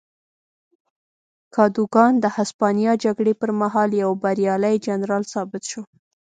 کادوګان 1.55 2.13
د 2.19 2.25
هسپانیا 2.37 2.93
جګړې 3.03 3.33
پر 3.41 3.49
مهال 3.61 3.89
یو 4.03 4.11
بریالی 4.23 4.75
جنرال 4.85 5.23
ثابت 5.33 5.63
شو. 5.71 5.81